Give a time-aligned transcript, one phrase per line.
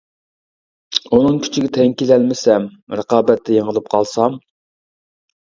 [1.17, 2.67] ئۇنىڭ كۈچىگە تەڭ كېلەلمىسەم
[3.01, 4.41] رىقابەتتە يېڭىلىپ قالسام.